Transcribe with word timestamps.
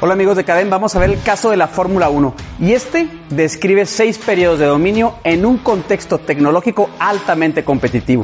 Hola 0.00 0.14
amigos 0.14 0.36
de 0.36 0.44
Cadem, 0.44 0.70
vamos 0.70 0.94
a 0.94 1.00
ver 1.00 1.10
el 1.10 1.20
caso 1.22 1.50
de 1.50 1.56
la 1.56 1.66
Fórmula 1.66 2.08
1 2.08 2.32
y 2.60 2.72
este 2.72 3.08
describe 3.30 3.84
seis 3.84 4.16
periodos 4.16 4.60
de 4.60 4.66
dominio 4.66 5.14
en 5.24 5.44
un 5.44 5.58
contexto 5.58 6.18
tecnológico 6.18 6.88
altamente 7.00 7.64
competitivo. 7.64 8.22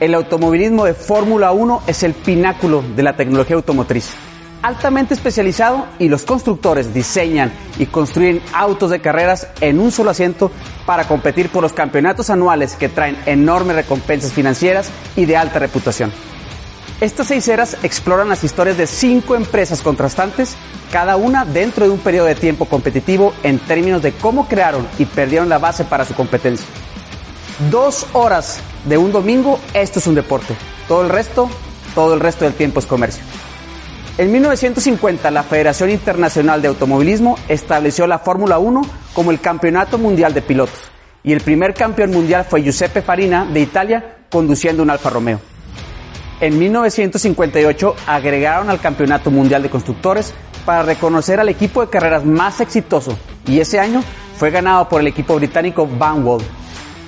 El 0.00 0.14
automovilismo 0.14 0.84
de 0.84 0.94
Fórmula 0.94 1.52
1 1.52 1.84
es 1.86 2.02
el 2.02 2.12
pináculo 2.12 2.82
de 2.96 3.02
la 3.04 3.16
tecnología 3.16 3.54
automotriz, 3.54 4.10
altamente 4.66 5.14
especializado 5.14 5.86
y 6.00 6.08
los 6.08 6.24
constructores 6.24 6.92
diseñan 6.92 7.52
y 7.78 7.86
construyen 7.86 8.42
autos 8.52 8.90
de 8.90 9.00
carreras 9.00 9.46
en 9.60 9.78
un 9.78 9.92
solo 9.92 10.10
asiento 10.10 10.50
para 10.84 11.06
competir 11.06 11.50
por 11.50 11.62
los 11.62 11.72
campeonatos 11.72 12.30
anuales 12.30 12.74
que 12.74 12.88
traen 12.88 13.16
enormes 13.26 13.76
recompensas 13.76 14.32
financieras 14.32 14.90
y 15.14 15.24
de 15.24 15.36
alta 15.36 15.60
reputación. 15.60 16.10
Estas 17.00 17.28
seis 17.28 17.46
eras 17.46 17.76
exploran 17.84 18.28
las 18.28 18.42
historias 18.42 18.76
de 18.76 18.88
cinco 18.88 19.36
empresas 19.36 19.82
contrastantes, 19.82 20.56
cada 20.90 21.14
una 21.14 21.44
dentro 21.44 21.84
de 21.84 21.92
un 21.92 22.00
periodo 22.00 22.26
de 22.26 22.34
tiempo 22.34 22.64
competitivo 22.64 23.34
en 23.44 23.60
términos 23.60 24.02
de 24.02 24.14
cómo 24.14 24.48
crearon 24.48 24.84
y 24.98 25.04
perdieron 25.04 25.48
la 25.48 25.58
base 25.58 25.84
para 25.84 26.04
su 26.04 26.14
competencia. 26.14 26.66
Dos 27.70 28.04
horas 28.14 28.58
de 28.84 28.98
un 28.98 29.12
domingo, 29.12 29.60
esto 29.74 30.00
es 30.00 30.08
un 30.08 30.16
deporte. 30.16 30.56
Todo 30.88 31.02
el 31.02 31.08
resto, 31.08 31.48
todo 31.94 32.14
el 32.14 32.20
resto 32.20 32.44
del 32.44 32.54
tiempo 32.54 32.80
es 32.80 32.86
comercio. 32.86 33.22
En 34.18 34.32
1950, 34.32 35.30
la 35.30 35.42
Federación 35.42 35.90
Internacional 35.90 36.62
de 36.62 36.68
Automovilismo 36.68 37.36
estableció 37.48 38.06
la 38.06 38.18
Fórmula 38.18 38.58
1 38.58 38.80
como 39.12 39.30
el 39.30 39.40
campeonato 39.40 39.98
mundial 39.98 40.32
de 40.32 40.40
pilotos, 40.40 40.90
y 41.22 41.34
el 41.34 41.42
primer 41.42 41.74
campeón 41.74 42.12
mundial 42.12 42.46
fue 42.48 42.62
Giuseppe 42.62 43.02
Farina 43.02 43.44
de 43.44 43.60
Italia 43.60 44.16
conduciendo 44.30 44.82
un 44.82 44.88
Alfa 44.88 45.10
Romeo. 45.10 45.38
En 46.40 46.58
1958 46.58 47.94
agregaron 48.06 48.70
al 48.70 48.80
Campeonato 48.80 49.30
Mundial 49.30 49.62
de 49.62 49.68
Constructores 49.68 50.32
para 50.64 50.82
reconocer 50.82 51.38
al 51.38 51.50
equipo 51.50 51.82
de 51.82 51.90
carreras 51.90 52.24
más 52.24 52.62
exitoso 52.62 53.18
y 53.46 53.60
ese 53.60 53.78
año 53.78 54.02
fue 54.38 54.50
ganado 54.50 54.88
por 54.88 55.02
el 55.02 55.08
equipo 55.08 55.34
británico 55.34 55.86
Van 55.86 56.24
Wall. 56.24 56.42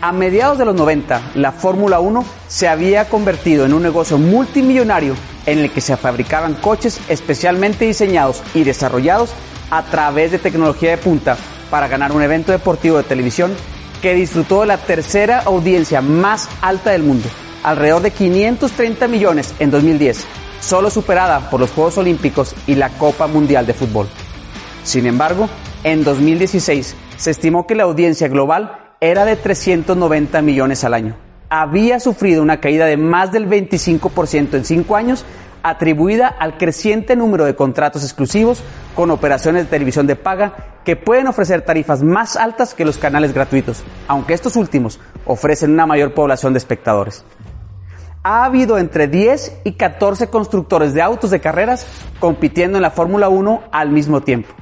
A 0.01 0.13
mediados 0.13 0.59
de 0.59 0.65
los 0.65 0.77
90, 0.77 1.33
la 1.35 1.51
Fórmula 1.51 1.99
1 1.99 2.25
se 2.47 2.69
había 2.69 3.09
convertido 3.09 3.67
en 3.67 3.75
un 3.75 3.83
negocio 3.83 4.17
multimillonario 4.17 5.17
en 5.45 5.59
el 5.59 5.73
que 5.73 5.81
se 5.81 5.97
fabricaban 5.97 6.55
coches 6.55 7.01
especialmente 7.09 7.85
diseñados 7.85 8.41
y 8.55 8.63
desarrollados 8.63 9.31
a 9.71 9.83
través 9.83 10.31
de 10.31 10.39
tecnología 10.39 10.91
de 10.91 10.99
punta 10.99 11.37
para 11.69 11.89
ganar 11.89 12.13
un 12.13 12.23
evento 12.23 12.53
deportivo 12.53 12.97
de 12.97 13.03
televisión 13.03 13.53
que 14.01 14.15
disfrutó 14.15 14.61
de 14.61 14.69
la 14.69 14.79
tercera 14.79 15.41
audiencia 15.41 16.01
más 16.01 16.49
alta 16.61 16.91
del 16.91 17.03
mundo 17.03 17.29
alrededor 17.65 18.03
de 18.03 18.13
530 18.13 19.09
millones 19.09 19.53
en 19.59 19.73
2010, 19.73 20.25
solo 20.61 20.91
superada 20.91 21.51
por 21.51 21.59
los 21.59 21.73
Juegos 21.73 21.99
Olímpicos 21.99 22.55
y 22.69 22.77
la 22.77 22.91
Copa 22.91 23.27
Mundial 23.27 23.67
de 23.67 23.75
Fútbol. 23.75 24.07
Sin 24.85 25.07
embargo, 25.07 25.49
en 25.83 26.05
2016 26.05 26.95
se 27.17 27.31
estimó 27.33 27.67
que 27.67 27.75
la 27.75 27.83
audiencia 27.83 28.29
global 28.29 28.88
era 29.01 29.25
de 29.25 29.37
390 29.37 30.43
millones 30.43 30.85
al 30.85 30.95
año. 30.95 31.17
Había 31.51 32.01
sufrido 32.01 32.43
una 32.43 32.61
caída 32.61 32.87
de 32.87 32.97
más 32.97 33.33
del 33.33 33.49
25% 33.49 34.55
en 34.55 34.65
cinco 34.65 34.97
años 34.97 35.25
atribuida 35.63 36.29
al 36.29 36.57
creciente 36.57 37.17
número 37.17 37.45
de 37.45 37.55
contratos 37.55 38.03
exclusivos 38.03 38.63
con 38.95 39.11
operaciones 39.11 39.65
de 39.65 39.71
televisión 39.71 40.07
de 40.07 40.17
paga 40.17 40.81
que 40.85 40.97
pueden 40.97 41.27
ofrecer 41.27 41.63
tarifas 41.63 42.03
más 42.03 42.37
altas 42.37 42.75
que 42.75 42.85
los 42.85 42.99
canales 42.99 43.35
gratuitos, 43.35 43.83
aunque 44.07 44.35
estos 44.35 44.57
últimos 44.57 45.01
ofrecen 45.27 45.73
una 45.73 45.87
mayor 45.87 46.15
población 46.15 46.53
de 46.53 46.59
espectadores 46.59 47.25
ha 48.23 48.45
habido 48.45 48.79
entre 48.79 49.09
10 49.09 49.61
y 49.65 49.73
14 49.73 50.29
constructores 50.29 50.93
de 50.93 51.01
autos 51.01 51.31
de 51.31 51.41
carreras 51.41 51.87
compitiendo 52.21 52.77
en 52.77 52.83
la 52.83 52.91
Fórmula 52.91 53.29
1 53.31 53.63
al 53.73 53.91
mismo 53.91 54.21
tiempo. 54.21 54.55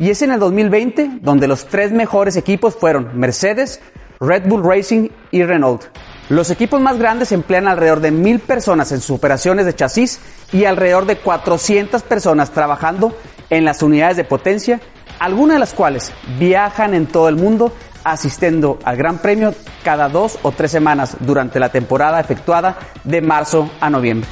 Y 0.00 0.10
es 0.10 0.22
en 0.22 0.30
el 0.30 0.38
2020 0.38 1.18
donde 1.22 1.48
los 1.48 1.66
tres 1.66 1.90
mejores 1.90 2.36
equipos 2.36 2.76
fueron 2.76 3.18
Mercedes, 3.18 3.80
Red 4.20 4.44
Bull 4.46 4.64
Racing 4.64 5.08
y 5.30 5.42
Renault. 5.42 5.84
Los 6.28 6.50
equipos 6.50 6.80
más 6.80 6.98
grandes 6.98 7.32
emplean 7.32 7.66
alrededor 7.66 8.00
de 8.00 8.10
mil 8.10 8.38
personas 8.38 8.92
en 8.92 9.00
sus 9.00 9.16
operaciones 9.16 9.66
de 9.66 9.74
chasis 9.74 10.20
y 10.52 10.66
alrededor 10.66 11.06
de 11.06 11.16
400 11.16 12.02
personas 12.02 12.50
trabajando 12.50 13.16
en 13.50 13.64
las 13.64 13.82
unidades 13.82 14.16
de 14.16 14.24
potencia, 14.24 14.80
algunas 15.18 15.56
de 15.56 15.60
las 15.60 15.72
cuales 15.72 16.12
viajan 16.38 16.94
en 16.94 17.06
todo 17.06 17.28
el 17.28 17.36
mundo 17.36 17.72
asistiendo 18.04 18.78
al 18.84 18.96
Gran 18.96 19.18
Premio 19.18 19.54
cada 19.82 20.08
dos 20.08 20.38
o 20.42 20.52
tres 20.52 20.70
semanas 20.70 21.16
durante 21.20 21.58
la 21.58 21.70
temporada 21.70 22.20
efectuada 22.20 22.78
de 23.04 23.20
marzo 23.20 23.70
a 23.80 23.90
noviembre. 23.90 24.28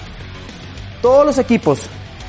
Todos 1.02 1.26
los 1.26 1.38
equipos 1.38 1.80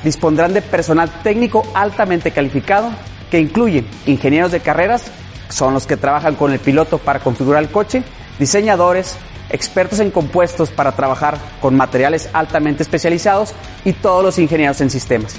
dispondrán 0.02 0.54
de 0.54 0.62
personal 0.62 1.10
técnico 1.22 1.62
altamente 1.74 2.30
calificado 2.30 2.90
que 3.30 3.40
incluye 3.40 3.84
ingenieros 4.06 4.52
de 4.52 4.60
carreras, 4.60 5.04
son 5.48 5.74
los 5.74 5.86
que 5.86 5.96
trabajan 5.96 6.34
con 6.34 6.52
el 6.52 6.58
piloto 6.58 6.98
para 6.98 7.20
configurar 7.20 7.62
el 7.62 7.70
coche, 7.70 8.02
diseñadores, 8.38 9.16
expertos 9.50 10.00
en 10.00 10.10
compuestos 10.10 10.70
para 10.70 10.92
trabajar 10.92 11.38
con 11.60 11.76
materiales 11.76 12.28
altamente 12.32 12.82
especializados 12.82 13.54
y 13.84 13.92
todos 13.94 14.22
los 14.22 14.38
ingenieros 14.38 14.80
en 14.80 14.90
sistemas. 14.90 15.36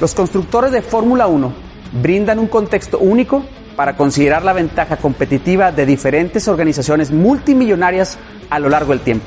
Los 0.00 0.14
constructores 0.14 0.72
de 0.72 0.82
Fórmula 0.82 1.26
1 1.26 1.52
brindan 2.00 2.38
un 2.38 2.48
contexto 2.48 2.98
único 2.98 3.44
para 3.76 3.96
considerar 3.96 4.42
la 4.44 4.52
ventaja 4.52 4.96
competitiva 4.96 5.72
de 5.72 5.86
diferentes 5.86 6.48
organizaciones 6.48 7.10
multimillonarias 7.10 8.18
a 8.50 8.58
lo 8.58 8.68
largo 8.68 8.92
del 8.92 9.00
tiempo. 9.00 9.26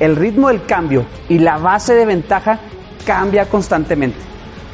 El 0.00 0.16
ritmo 0.16 0.48
del 0.48 0.64
cambio 0.64 1.06
y 1.28 1.38
la 1.38 1.58
base 1.58 1.94
de 1.94 2.06
ventaja 2.06 2.58
cambia 3.06 3.46
constantemente, 3.46 4.18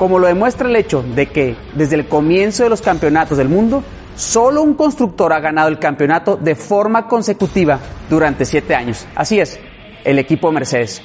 como 0.00 0.18
lo 0.18 0.28
demuestra 0.28 0.66
el 0.66 0.76
hecho 0.76 1.02
de 1.02 1.26
que 1.26 1.56
desde 1.74 1.94
el 1.94 2.08
comienzo 2.08 2.62
de 2.62 2.70
los 2.70 2.80
campeonatos 2.80 3.36
del 3.36 3.50
mundo, 3.50 3.84
solo 4.16 4.62
un 4.62 4.72
constructor 4.72 5.30
ha 5.30 5.40
ganado 5.40 5.68
el 5.68 5.78
campeonato 5.78 6.38
de 6.38 6.54
forma 6.54 7.06
consecutiva 7.06 7.78
durante 8.08 8.46
siete 8.46 8.74
años. 8.74 9.04
Así 9.14 9.38
es, 9.38 9.60
el 10.02 10.18
equipo 10.18 10.50
Mercedes. 10.52 11.02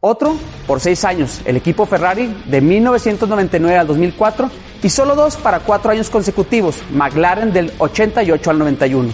Otro 0.00 0.36
por 0.66 0.78
seis 0.80 1.06
años, 1.06 1.40
el 1.46 1.56
equipo 1.56 1.86
Ferrari 1.86 2.42
de 2.44 2.60
1999 2.60 3.78
al 3.78 3.86
2004 3.86 4.50
y 4.82 4.90
solo 4.90 5.14
dos 5.14 5.36
para 5.38 5.60
cuatro 5.60 5.90
años 5.90 6.10
consecutivos, 6.10 6.82
McLaren 6.92 7.50
del 7.50 7.72
88 7.78 8.50
al 8.50 8.58
91, 8.58 9.08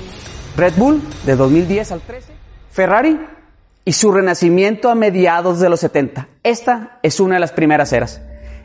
Red 0.56 0.72
Bull 0.76 1.00
de 1.24 1.36
2010 1.36 1.92
al 1.92 2.00
13, 2.00 2.32
Ferrari 2.72 3.20
y 3.84 3.92
su 3.92 4.10
renacimiento 4.10 4.90
a 4.90 4.96
mediados 4.96 5.60
de 5.60 5.70
los 5.70 5.78
70. 5.78 6.26
Esta 6.42 6.98
es 7.04 7.20
una 7.20 7.34
de 7.34 7.40
las 7.40 7.52
primeras 7.52 7.92
eras. 7.92 8.20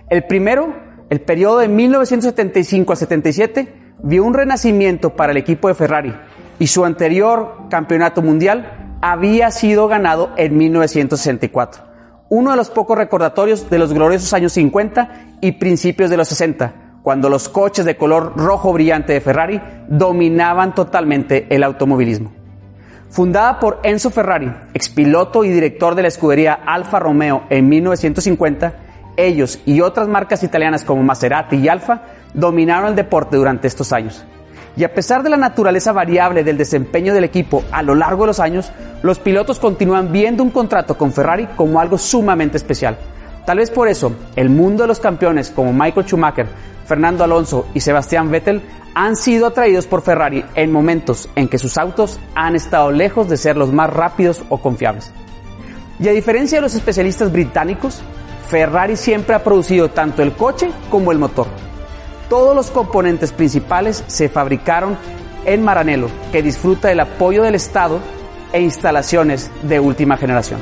El 0.10 0.24
primero, 0.24 0.74
el 1.10 1.22
periodo 1.22 1.60
de 1.60 1.68
1975 1.68 2.92
al 2.92 2.98
77, 2.98 3.74
vio 4.04 4.24
un 4.24 4.34
renacimiento 4.34 5.16
para 5.16 5.32
el 5.32 5.38
equipo 5.38 5.68
de 5.68 5.76
Ferrari 5.76 6.16
y 6.58 6.68
su 6.68 6.86
anterior 6.86 7.68
campeonato 7.70 8.22
mundial 8.22 8.98
había 9.02 9.52
sido 9.52 9.88
ganado 9.88 10.32
en 10.36 10.58
1964 10.58 11.90
uno 12.30 12.52
de 12.52 12.58
los 12.58 12.70
pocos 12.70 12.98
recordatorios 12.98 13.70
de 13.70 13.80
los 13.80 13.94
gloriosos 13.94 14.34
años 14.34 14.54
50 14.54 15.38
y 15.42 15.54
principios 15.54 16.10
de 16.10 16.18
los 16.18 16.28
60, 16.28 17.00
cuando 17.02 17.30
los 17.30 17.50
coches 17.50 17.86
de 17.86 17.98
color 17.98 18.34
rojo 18.38 18.72
brillante 18.72 19.14
de 19.14 19.22
Ferrari 19.22 19.60
dominaban 19.88 20.76
totalmente 20.76 21.48
el 21.50 21.64
automovilismo. 21.64 22.32
Fundada 23.10 23.60
por 23.60 23.80
Enzo 23.84 24.12
Ferrari, 24.12 24.54
expiloto 24.76 25.44
y 25.44 25.50
director 25.50 25.96
de 25.96 26.04
la 26.04 26.08
escudería 26.08 26.54
Alfa 26.54 27.00
Romeo 27.00 27.46
en 27.50 27.68
1950, 27.68 28.74
ellos 29.26 29.60
y 29.66 29.82
otras 29.82 30.08
marcas 30.08 30.44
italianas 30.44 30.84
como 30.84 31.04
Maserati 31.04 31.58
y 31.58 31.68
Alfa 31.68 32.02
dominaron 32.34 32.90
el 32.90 32.96
deporte 32.96 33.38
durante 33.38 33.68
estos 33.68 33.92
años. 33.94 34.24
Y 34.78 34.84
a 34.84 34.94
pesar 34.94 35.24
de 35.24 35.30
la 35.30 35.38
naturaleza 35.38 35.92
variable 35.92 36.44
del 36.44 36.58
desempeño 36.58 37.14
del 37.14 37.24
equipo 37.24 37.64
a 37.72 37.82
lo 37.82 37.96
largo 37.96 38.24
de 38.24 38.28
los 38.28 38.40
años, 38.40 38.72
los 39.02 39.20
pilotos 39.20 39.60
continúan 39.60 40.12
viendo 40.12 40.44
un 40.44 40.52
contrato 40.52 40.98
con 40.98 41.12
Ferrari 41.12 41.48
como 41.56 41.80
algo 41.80 41.98
sumamente 41.98 42.58
especial. 42.58 42.98
Tal 43.46 43.58
vez 43.58 43.72
por 43.72 43.88
eso, 43.88 44.14
el 44.36 44.50
mundo 44.50 44.84
de 44.84 44.88
los 44.88 45.00
campeones 45.00 45.50
como 45.50 45.74
Michael 45.74 46.06
Schumacher, 46.06 46.48
Fernando 46.86 47.24
Alonso 47.24 47.68
y 47.74 47.80
Sebastián 47.80 48.32
Vettel 48.32 48.62
han 48.94 49.16
sido 49.16 49.48
atraídos 49.48 49.86
por 49.86 50.02
Ferrari 50.02 50.44
en 50.56 50.72
momentos 50.72 51.30
en 51.36 51.48
que 51.48 51.58
sus 51.58 51.78
autos 51.78 52.20
han 52.36 52.56
estado 52.56 52.92
lejos 52.92 53.30
de 53.30 53.38
ser 53.38 53.58
los 53.58 53.72
más 53.72 53.90
rápidos 53.90 54.44
o 54.50 54.60
confiables. 54.60 55.12
Y 56.00 56.08
a 56.08 56.12
diferencia 56.12 56.58
de 56.58 56.62
los 56.62 56.76
especialistas 56.76 57.32
británicos, 57.32 58.02
Ferrari 58.50 58.96
siempre 58.96 59.36
ha 59.36 59.44
producido 59.44 59.90
tanto 59.90 60.22
el 60.22 60.34
coche 60.34 60.70
como 60.90 61.12
el 61.12 61.20
motor 61.20 61.48
todos 62.30 62.56
los 62.56 62.70
componentes 62.70 63.34
principales 63.34 64.04
se 64.08 64.30
fabricaron 64.30 64.98
en 65.46 65.64
Maranello, 65.64 66.10
que 66.32 66.44
disfruta 66.44 66.88
del 66.88 67.00
apoyo 67.00 67.44
del 67.44 67.56
Estado 67.56 68.00
e 68.54 68.62
instalaciones 68.62 69.50
de 69.64 69.80
última 69.80 70.16
generación. 70.16 70.62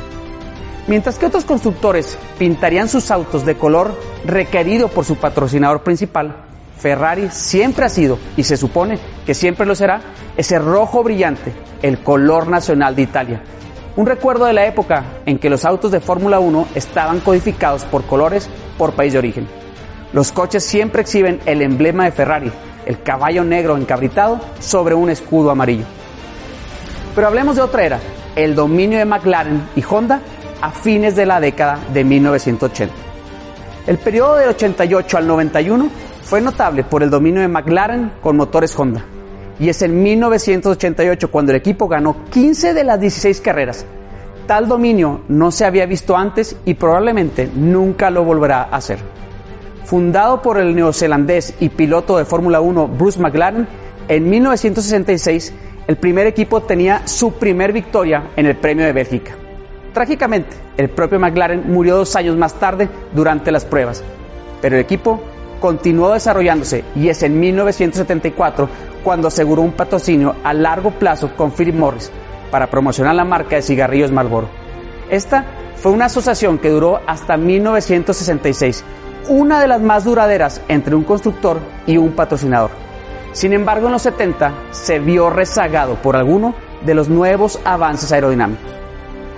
Mientras 0.88 1.20
que 1.20 1.26
otros 1.26 1.44
constructores 1.44 2.18
pintarían 2.40 2.88
sus 2.88 3.12
autos 3.12 3.46
de 3.46 3.56
color 3.56 4.00
requerido 4.26 4.88
por 4.88 5.04
su 5.04 5.18
patrocinador 5.18 5.84
principal, 5.84 6.38
Ferrari 6.78 7.30
siempre 7.32 7.86
ha 7.86 7.90
sido, 7.90 8.18
y 8.38 8.44
se 8.44 8.56
supone 8.56 8.98
que 9.26 9.34
siempre 9.34 9.66
lo 9.66 9.76
será, 9.76 10.00
ese 10.38 10.58
rojo 10.60 11.04
brillante, 11.04 11.52
el 11.82 12.00
color 12.00 12.48
nacional 12.48 12.96
de 12.96 13.02
Italia. 13.02 13.42
Un 13.98 14.06
recuerdo 14.06 14.46
de 14.46 14.54
la 14.54 14.68
época 14.68 15.04
en 15.26 15.40
que 15.40 15.50
los 15.50 15.66
autos 15.66 15.92
de 15.92 16.00
Fórmula 16.00 16.40
1 16.40 16.68
estaban 16.76 17.20
codificados 17.20 17.84
por 17.84 18.06
colores 18.06 18.48
por 18.78 18.94
país 18.94 19.12
de 19.12 19.18
origen. 19.18 19.48
Los 20.14 20.32
coches 20.32 20.64
siempre 20.64 21.02
exhiben 21.02 21.40
el 21.48 21.64
emblema 21.64 22.06
de 22.06 22.12
Ferrari, 22.12 22.52
el 22.86 23.02
caballo 23.02 23.44
negro 23.44 23.76
encabritado 23.76 24.40
sobre 24.60 24.94
un 24.94 25.10
escudo 25.10 25.50
amarillo. 25.50 25.86
Pero 27.16 27.26
hablemos 27.26 27.56
de 27.56 27.64
otra 27.64 27.86
era, 27.86 28.00
el 28.36 28.54
dominio 28.54 29.00
de 29.00 29.06
McLaren 29.06 29.68
y 29.76 29.84
Honda 29.84 30.22
a 30.62 30.70
fines 30.70 31.16
de 31.16 31.26
la 31.26 31.40
década 31.40 31.80
de 31.92 32.04
1980. 32.04 32.94
El 33.88 33.98
periodo 33.98 34.36
del 34.36 34.50
88 34.50 35.18
al 35.18 35.26
91 35.26 35.90
fue 36.22 36.40
notable 36.40 36.84
por 36.84 37.02
el 37.02 37.10
dominio 37.10 37.42
de 37.42 37.48
McLaren 37.48 38.12
con 38.22 38.38
motores 38.38 38.78
Honda. 38.78 39.04
Y 39.60 39.70
es 39.70 39.82
en 39.82 40.02
1988 40.02 41.32
cuando 41.32 41.52
el 41.52 41.58
equipo 41.58 41.88
ganó 41.88 42.26
15 42.30 42.74
de 42.74 42.84
las 42.84 43.00
16 43.00 43.42
carreras. 43.42 43.86
Tal 44.46 44.68
dominio 44.68 45.22
no 45.28 45.52
se 45.52 45.66
había 45.66 45.86
visto 45.86 46.16
antes 46.16 46.56
y 46.66 46.76
probablemente 46.76 47.50
nunca 47.54 48.10
lo 48.10 48.24
volverá 48.24 48.64
a 48.64 48.78
hacer. 48.78 49.00
Fundado 49.84 50.42
por 50.42 50.60
el 50.60 50.76
neozelandés 50.76 51.56
y 51.60 51.70
piloto 51.70 52.18
de 52.18 52.26
Fórmula 52.26 52.62
1 52.62 52.88
Bruce 52.88 53.20
McLaren, 53.20 53.68
en 54.08 54.30
1966 54.30 55.54
el 55.88 55.96
primer 55.98 56.28
equipo 56.28 56.62
tenía 56.62 57.08
su 57.08 57.34
primer 57.34 57.72
victoria 57.72 58.32
en 58.36 58.46
el 58.46 58.58
Premio 58.58 58.86
de 58.86 58.94
Bélgica. 58.94 59.36
Trágicamente, 59.94 60.56
el 60.76 60.90
propio 60.90 61.20
McLaren 61.20 61.72
murió 61.72 61.96
dos 61.96 62.16
años 62.16 62.38
más 62.38 62.54
tarde 62.54 62.90
durante 63.14 63.52
las 63.52 63.66
pruebas, 63.66 64.04
pero 64.62 64.76
el 64.76 64.82
equipo 64.82 65.22
continuó 65.60 66.14
desarrollándose 66.14 66.84
y 66.96 67.10
es 67.10 67.24
en 67.24 67.40
1974 67.40 68.70
cuando 69.04 69.28
aseguró 69.28 69.62
un 69.62 69.72
patrocinio 69.72 70.36
a 70.44 70.54
largo 70.54 70.92
plazo 70.92 71.36
con 71.36 71.52
Philip 71.52 71.76
Morris 71.76 72.12
para 72.52 72.68
promocionar 72.68 73.16
la 73.16 73.26
marca 73.26 73.56
de 73.56 73.62
cigarrillos 73.62 74.12
Marlboro. 74.12 74.50
Esta 75.10 75.46
fue 75.76 75.92
una 75.92 76.06
asociación 76.06 76.58
que 76.58 76.70
duró 76.70 77.00
hasta 77.08 77.38
1966, 77.38 78.84
una 79.30 79.60
de 79.60 79.68
las 79.68 79.82
más 79.82 80.04
duraderas 80.04 80.62
entre 80.68 80.96
un 80.96 81.04
constructor 81.04 81.60
y 81.86 81.98
un 81.98 82.12
patrocinador. 82.12 82.72
Sin 83.34 83.54
embargo, 83.54 83.88
en 83.88 83.94
los 83.94 84.02
70 84.02 84.54
se 84.72 85.00
vio 85.00 85.30
rezagado 85.30 85.96
por 85.96 86.16
alguno 86.16 86.56
de 86.86 86.96
los 86.96 87.10
nuevos 87.10 87.60
avances 87.64 88.12
aerodinámicos. 88.12 88.66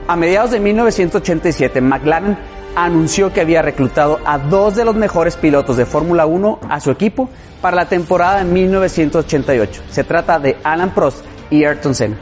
A 0.08 0.16
mediados 0.16 0.52
de 0.52 0.60
1987, 0.60 1.82
McLaren 1.82 2.38
anunció 2.76 3.34
que 3.34 3.42
había 3.42 3.62
reclutado 3.62 4.20
a 4.26 4.38
dos 4.38 4.76
de 4.76 4.86
los 4.86 4.96
mejores 4.96 5.36
pilotos 5.36 5.78
de 5.78 5.86
Fórmula 5.86 6.26
1 6.26 6.60
a 6.70 6.80
su 6.80 6.92
equipo 6.92 7.30
para 7.62 7.76
la 7.76 7.90
temporada 7.90 8.40
de 8.40 8.46
1988. 8.46 9.84
Se 9.90 10.04
trata 10.04 10.40
de 10.40 10.58
Alan 10.64 10.94
Prost 10.94 11.26
y 11.50 11.64
Ayrton 11.64 11.96
Senna. 11.96 12.18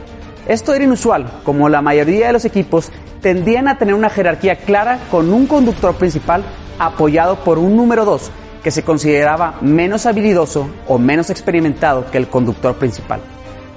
Esto 0.46 0.74
era 0.74 0.84
inusual, 0.84 1.30
como 1.44 1.68
la 1.68 1.82
mayoría 1.82 2.28
de 2.28 2.32
los 2.32 2.44
equipos 2.44 2.90
tendían 3.20 3.68
a 3.68 3.78
tener 3.78 3.94
una 3.94 4.10
jerarquía 4.10 4.56
clara 4.56 4.98
con 5.10 5.32
un 5.32 5.46
conductor 5.46 5.94
principal 5.94 6.42
apoyado 6.78 7.36
por 7.44 7.58
un 7.58 7.76
número 7.76 8.04
2 8.04 8.30
que 8.62 8.70
se 8.70 8.82
consideraba 8.82 9.56
menos 9.60 10.06
habilidoso 10.06 10.68
o 10.86 10.98
menos 10.98 11.30
experimentado 11.30 12.10
que 12.10 12.18
el 12.18 12.28
conductor 12.28 12.74
principal. 12.76 13.20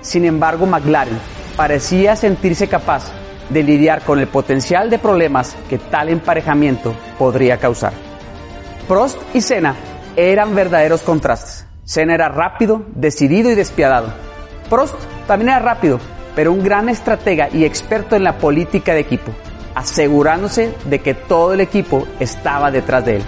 Sin 0.02 0.26
embargo, 0.26 0.66
McLaren 0.66 1.20
parecía 1.56 2.16
sentirse 2.16 2.68
capaz 2.68 3.12
de 3.52 3.64
lidiar 3.64 4.02
con 4.02 4.20
el 4.20 4.28
potencial 4.28 4.90
de 4.90 5.00
problemas 5.00 5.56
que 5.70 5.78
tal 5.78 6.10
emparejamiento 6.10 6.94
podría 7.18 7.58
causar. 7.58 7.94
Prost 8.88 9.20
y 9.34 9.42
Senna 9.42 9.76
eran 10.16 10.56
verdaderos 10.56 11.02
contrastes. 11.02 11.66
Senna 11.84 12.14
era 12.14 12.30
rápido, 12.30 12.84
decidido 12.96 13.52
y 13.52 13.56
despiadado. 13.56 14.14
Prost 14.70 14.96
también 15.28 15.50
era 15.50 15.60
rápido, 15.60 16.00
pero 16.36 16.52
un 16.52 16.64
gran 16.64 16.90
estratega 16.90 17.50
y 17.52 17.66
experto 17.66 18.16
en 18.16 18.24
la 18.24 18.38
política 18.38 18.94
de 18.94 19.02
equipo, 19.02 19.32
asegurándose 19.76 20.74
de 20.86 21.00
que 21.00 21.14
todo 21.14 21.54
el 21.54 21.62
equipo 21.62 22.08
estaba 22.20 22.72
detrás 22.72 23.06
de 23.06 23.18
él. 23.18 23.24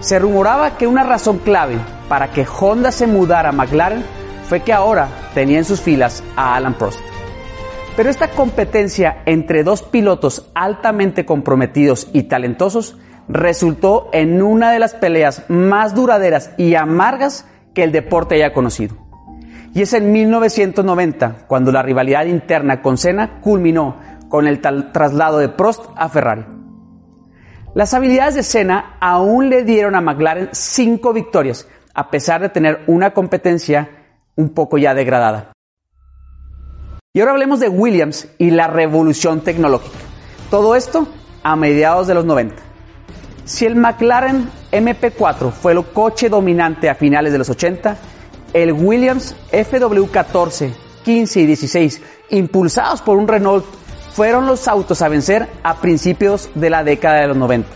Se 0.00 0.18
rumoraba 0.18 0.76
que 0.76 0.86
una 0.86 1.02
razón 1.02 1.38
clave 1.38 1.76
para 2.08 2.30
que 2.30 2.46
Honda 2.46 2.92
se 2.92 3.06
mudara 3.06 3.48
a 3.48 3.52
McLaren 3.52 4.04
fue 4.48 4.60
que 4.60 4.72
ahora 4.72 5.08
tenía 5.34 5.58
en 5.58 5.64
sus 5.64 5.80
filas 5.80 6.22
a 6.36 6.54
Alan 6.54 6.74
Prost. 6.74 7.07
Pero 7.98 8.10
esta 8.10 8.30
competencia 8.30 9.22
entre 9.26 9.64
dos 9.64 9.82
pilotos 9.82 10.52
altamente 10.54 11.26
comprometidos 11.26 12.06
y 12.12 12.22
talentosos 12.22 12.96
resultó 13.28 14.08
en 14.12 14.40
una 14.40 14.70
de 14.70 14.78
las 14.78 14.94
peleas 14.94 15.42
más 15.48 15.96
duraderas 15.96 16.52
y 16.56 16.76
amargas 16.76 17.44
que 17.74 17.82
el 17.82 17.90
deporte 17.90 18.36
haya 18.36 18.52
conocido. 18.52 18.96
Y 19.74 19.82
es 19.82 19.94
en 19.94 20.12
1990 20.12 21.46
cuando 21.48 21.72
la 21.72 21.82
rivalidad 21.82 22.26
interna 22.26 22.82
con 22.82 22.98
Senna 22.98 23.40
culminó 23.40 23.96
con 24.28 24.46
el 24.46 24.60
traslado 24.60 25.38
de 25.38 25.48
Prost 25.48 25.86
a 25.96 26.08
Ferrari. 26.08 26.46
Las 27.74 27.94
habilidades 27.94 28.36
de 28.36 28.44
Senna 28.44 28.96
aún 29.00 29.50
le 29.50 29.64
dieron 29.64 29.96
a 29.96 30.00
McLaren 30.00 30.50
cinco 30.52 31.12
victorias, 31.12 31.66
a 31.94 32.12
pesar 32.12 32.42
de 32.42 32.50
tener 32.50 32.78
una 32.86 33.12
competencia 33.12 33.90
un 34.36 34.50
poco 34.50 34.78
ya 34.78 34.94
degradada. 34.94 35.50
Y 37.14 37.20
ahora 37.20 37.32
hablemos 37.32 37.58
de 37.58 37.70
Williams 37.70 38.28
y 38.36 38.50
la 38.50 38.66
revolución 38.66 39.40
tecnológica. 39.40 39.96
Todo 40.50 40.76
esto 40.76 41.08
a 41.42 41.56
mediados 41.56 42.06
de 42.06 42.12
los 42.12 42.26
90. 42.26 42.54
Si 43.46 43.64
el 43.64 43.76
McLaren 43.76 44.50
MP4 44.70 45.50
fue 45.50 45.72
el 45.72 45.82
coche 45.86 46.28
dominante 46.28 46.90
a 46.90 46.94
finales 46.94 47.32
de 47.32 47.38
los 47.38 47.48
80, 47.48 47.96
el 48.52 48.72
Williams 48.72 49.34
FW14, 49.50 50.70
15 51.02 51.40
y 51.40 51.46
16, 51.46 52.02
impulsados 52.28 53.00
por 53.00 53.16
un 53.16 53.26
Renault 53.26 53.64
fueron 54.12 54.46
los 54.46 54.68
autos 54.68 55.00
a 55.00 55.08
vencer 55.08 55.48
a 55.62 55.76
principios 55.80 56.50
de 56.54 56.68
la 56.68 56.84
década 56.84 57.22
de 57.22 57.28
los 57.28 57.38
90. 57.38 57.68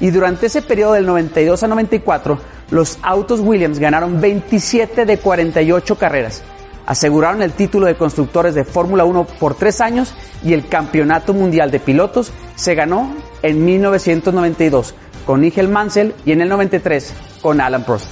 Y 0.00 0.10
durante 0.10 0.46
ese 0.46 0.60
periodo 0.60 0.92
del 0.92 1.06
92 1.06 1.62
a 1.62 1.68
94, 1.68 2.38
los 2.70 2.98
autos 3.00 3.40
Williams 3.40 3.78
ganaron 3.78 4.20
27 4.20 5.06
de 5.06 5.18
48 5.18 5.96
carreras, 5.96 6.42
aseguraron 6.88 7.42
el 7.42 7.52
título 7.52 7.86
de 7.86 7.96
constructores 7.96 8.54
de 8.54 8.64
Fórmula 8.64 9.04
1 9.04 9.26
por 9.38 9.54
tres 9.54 9.82
años 9.82 10.14
y 10.42 10.54
el 10.54 10.68
Campeonato 10.68 11.34
Mundial 11.34 11.70
de 11.70 11.80
Pilotos 11.80 12.32
se 12.56 12.74
ganó 12.74 13.12
en 13.42 13.62
1992 13.62 14.94
con 15.26 15.42
Nigel 15.42 15.68
Mansell 15.68 16.14
y 16.24 16.32
en 16.32 16.40
el 16.40 16.48
93 16.48 17.12
con 17.42 17.60
Alan 17.60 17.84
Prost. 17.84 18.08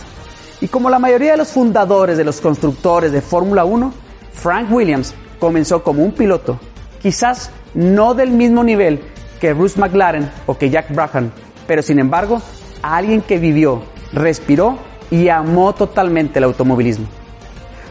Y 0.60 0.68
como 0.68 0.90
la 0.90 0.98
mayoría 0.98 1.30
de 1.30 1.38
los 1.38 1.48
fundadores 1.48 2.18
de 2.18 2.24
los 2.24 2.42
constructores 2.42 3.12
de 3.12 3.22
Fórmula 3.22 3.64
1, 3.64 3.94
Frank 4.34 4.70
Williams 4.70 5.14
comenzó 5.40 5.82
como 5.82 6.04
un 6.04 6.12
piloto 6.12 6.60
quizás 7.00 7.50
no 7.72 8.12
del 8.12 8.30
mismo 8.30 8.62
nivel 8.62 9.00
que 9.40 9.54
Bruce 9.54 9.80
McLaren 9.80 10.30
o 10.44 10.58
que 10.58 10.68
Jack 10.68 10.94
Brabham, 10.94 11.30
pero 11.66 11.80
sin 11.80 11.98
embargo, 11.98 12.42
alguien 12.82 13.22
que 13.22 13.38
vivió, 13.38 13.84
respiró 14.12 14.76
y 15.10 15.30
amó 15.30 15.74
totalmente 15.74 16.40
el 16.40 16.44
automovilismo. 16.44 17.06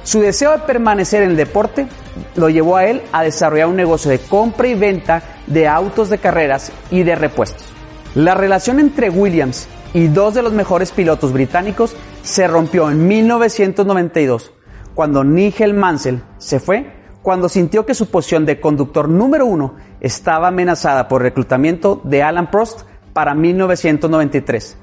Su 0.05 0.19
deseo 0.19 0.51
de 0.51 0.59
permanecer 0.59 1.23
en 1.23 1.31
el 1.31 1.35
deporte 1.35 1.87
lo 2.35 2.49
llevó 2.49 2.77
a 2.77 2.85
él 2.85 3.01
a 3.11 3.23
desarrollar 3.23 3.67
un 3.67 3.75
negocio 3.75 4.11
de 4.11 4.19
compra 4.19 4.67
y 4.67 4.75
venta 4.75 5.23
de 5.47 5.67
autos 5.67 6.11
de 6.11 6.19
carreras 6.19 6.71
y 6.91 7.01
de 7.01 7.15
repuestos. 7.15 7.65
La 8.13 8.35
relación 8.35 8.79
entre 8.79 9.09
Williams 9.09 9.67
y 9.95 10.07
dos 10.07 10.35
de 10.35 10.43
los 10.43 10.53
mejores 10.53 10.91
pilotos 10.91 11.33
británicos 11.33 11.95
se 12.21 12.47
rompió 12.47 12.91
en 12.91 13.07
1992, 13.07 14.51
cuando 14.93 15.23
Nigel 15.23 15.73
Mansell 15.73 16.21
se 16.37 16.59
fue 16.59 16.93
cuando 17.23 17.49
sintió 17.49 17.87
que 17.87 17.95
su 17.95 18.11
posición 18.11 18.45
de 18.45 18.59
conductor 18.59 19.09
número 19.09 19.47
uno 19.47 19.73
estaba 20.01 20.49
amenazada 20.49 21.07
por 21.07 21.23
reclutamiento 21.23 21.99
de 22.03 22.21
Alan 22.21 22.51
Prost 22.51 22.81
para 23.11 23.33
1993, 23.33 24.77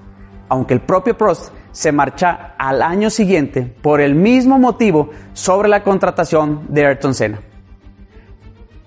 aunque 0.49 0.75
el 0.75 0.81
propio 0.81 1.17
Prost 1.17 1.53
se 1.73 1.91
marcha 1.91 2.55
al 2.59 2.83
año 2.83 3.11
siguiente 3.11 3.63
por 3.63 4.01
el 4.01 4.15
mismo 4.15 4.59
motivo 4.59 5.11
sobre 5.33 5.69
la 5.69 5.83
contratación 5.83 6.67
de 6.69 6.87
Ayrton 6.87 7.15
Senna. 7.15 7.41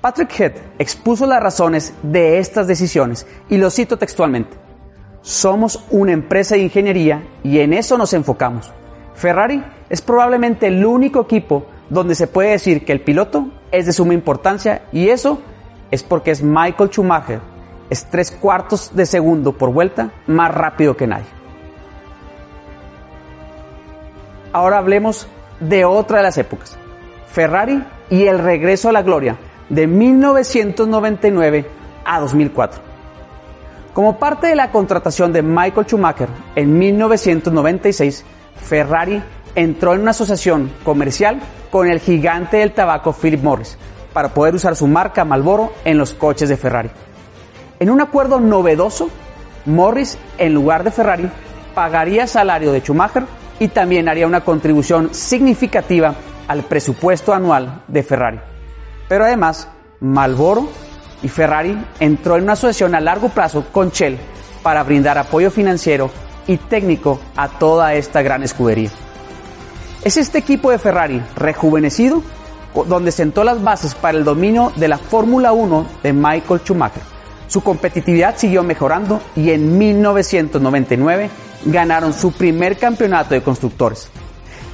Patrick 0.01 0.39
Head 0.39 0.53
expuso 0.77 1.25
las 1.25 1.41
razones 1.41 1.93
de 2.03 2.37
estas 2.37 2.67
decisiones 2.67 3.25
y 3.49 3.57
lo 3.57 3.71
cito 3.71 3.97
textualmente. 3.97 4.55
Somos 5.21 5.83
una 5.89 6.11
empresa 6.11 6.53
de 6.53 6.61
ingeniería 6.61 7.23
y 7.43 7.59
en 7.59 7.73
eso 7.73 7.97
nos 7.97 8.13
enfocamos. 8.13 8.71
Ferrari 9.15 9.63
es 9.89 10.01
probablemente 10.03 10.67
el 10.67 10.85
único 10.85 11.21
equipo 11.21 11.65
donde 11.89 12.13
se 12.13 12.27
puede 12.27 12.51
decir 12.51 12.85
que 12.85 12.91
el 12.91 13.01
piloto 13.01 13.49
es 13.71 13.87
de 13.87 13.93
suma 13.93 14.13
importancia 14.13 14.83
y 14.91 15.09
eso 15.09 15.41
es 15.89 16.03
porque 16.03 16.31
es 16.31 16.43
Michael 16.43 16.89
Schumacher, 16.89 17.39
es 17.89 18.05
tres 18.05 18.29
cuartos 18.29 18.95
de 18.95 19.05
segundo 19.07 19.53
por 19.53 19.71
vuelta 19.71 20.11
más 20.27 20.53
rápido 20.53 20.95
que 20.95 21.07
nadie. 21.07 21.34
Ahora 24.55 24.77
hablemos 24.77 25.27
de 25.59 25.83
otra 25.83 26.19
de 26.19 26.23
las 26.23 26.37
épocas, 26.37 26.77
Ferrari 27.27 27.83
y 28.09 28.27
el 28.27 28.39
regreso 28.39 28.87
a 28.87 28.93
la 28.93 29.01
gloria 29.01 29.35
de 29.67 29.85
1999 29.85 31.65
a 32.05 32.21
2004. 32.21 32.81
Como 33.93 34.17
parte 34.17 34.47
de 34.47 34.55
la 34.55 34.71
contratación 34.71 35.33
de 35.33 35.41
Michael 35.41 35.85
Schumacher 35.85 36.29
en 36.55 36.77
1996, 36.77 38.23
Ferrari 38.63 39.21
entró 39.55 39.93
en 39.93 39.99
una 39.99 40.11
asociación 40.11 40.71
comercial 40.85 41.41
con 41.69 41.89
el 41.89 41.99
gigante 41.99 42.55
del 42.55 42.71
tabaco 42.71 43.11
Philip 43.11 43.43
Morris 43.43 43.77
para 44.13 44.29
poder 44.29 44.55
usar 44.55 44.77
su 44.77 44.87
marca 44.87 45.25
Marlboro 45.25 45.73
en 45.83 45.97
los 45.97 46.13
coches 46.13 46.47
de 46.47 46.55
Ferrari. 46.55 46.91
En 47.81 47.89
un 47.89 47.99
acuerdo 47.99 48.39
novedoso, 48.39 49.09
Morris, 49.65 50.17
en 50.37 50.53
lugar 50.53 50.85
de 50.85 50.91
Ferrari, 50.91 51.29
pagaría 51.73 52.25
salario 52.25 52.71
de 52.71 52.79
Schumacher 52.79 53.25
y 53.59 53.69
también 53.69 54.09
haría 54.09 54.27
una 54.27 54.41
contribución 54.41 55.13
significativa 55.13 56.15
al 56.47 56.63
presupuesto 56.63 57.33
anual 57.33 57.83
de 57.87 58.03
Ferrari. 58.03 58.39
Pero 59.07 59.25
además, 59.25 59.67
Marlboro 59.99 60.69
y 61.23 61.27
Ferrari 61.27 61.77
entró 61.99 62.37
en 62.37 62.43
una 62.43 62.53
asociación 62.53 62.95
a 62.95 63.01
largo 63.01 63.29
plazo 63.29 63.65
con 63.71 63.89
Shell 63.89 64.17
para 64.61 64.83
brindar 64.83 65.17
apoyo 65.17 65.51
financiero 65.51 66.09
y 66.47 66.57
técnico 66.57 67.19
a 67.35 67.47
toda 67.47 67.93
esta 67.93 68.21
gran 68.21 68.43
escudería. 68.43 68.89
Es 70.03 70.17
este 70.17 70.37
equipo 70.37 70.69
de 70.69 70.77
Ferrari 70.77 71.21
rejuvenecido 71.35 72.21
donde 72.87 73.11
sentó 73.11 73.43
las 73.43 73.63
bases 73.63 73.95
para 73.95 74.17
el 74.17 74.23
dominio 74.23 74.71
de 74.75 74.87
la 74.87 74.97
Fórmula 74.97 75.53
1 75.53 75.87
de 76.03 76.13
Michael 76.13 76.59
Schumacher. 76.59 77.14
Su 77.47 77.61
competitividad 77.61 78.37
siguió 78.37 78.63
mejorando 78.63 79.21
y 79.35 79.51
en 79.51 79.77
1999 79.77 81.29
ganaron 81.65 82.13
su 82.13 82.31
primer 82.31 82.77
campeonato 82.77 83.33
de 83.33 83.43
constructores. 83.43 84.09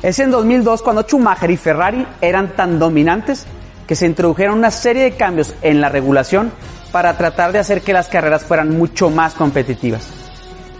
Es 0.02 0.20
en 0.20 0.32
2002 0.32 0.82
cuando 0.82 1.04
Schumacher 1.04 1.52
y 1.52 1.58
Ferrari 1.58 2.08
eran 2.22 2.56
tan 2.56 2.80
dominantes 2.80 3.46
que 3.86 3.96
se 3.96 4.08
introdujeron 4.08 4.58
una 4.58 4.72
serie 4.72 5.04
de 5.04 5.12
cambios 5.12 5.54
en 5.62 5.82
la 5.82 5.90
regulación 5.90 6.52
para 6.92 7.18
tratar 7.18 7.52
de 7.52 7.60
hacer 7.60 7.82
que 7.82 7.94
las 7.94 8.08
carreras 8.08 8.44
fueran 8.44 8.76
mucho 8.76 9.10
más 9.10 9.34
competitivas. 9.34 10.10